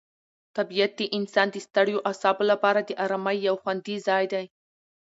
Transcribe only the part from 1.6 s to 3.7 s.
ستړیو اعصابو لپاره د آرامۍ یو